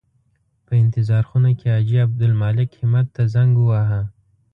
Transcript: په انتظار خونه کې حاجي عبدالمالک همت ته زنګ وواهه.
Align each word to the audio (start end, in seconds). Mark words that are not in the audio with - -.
په 0.65 0.73
انتظار 0.83 1.23
خونه 1.29 1.51
کې 1.59 1.67
حاجي 1.73 1.97
عبدالمالک 2.07 2.69
همت 2.81 3.07
ته 3.15 3.23
زنګ 3.33 3.51
وواهه. 3.57 4.01